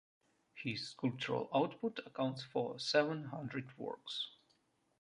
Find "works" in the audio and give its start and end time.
3.77-4.29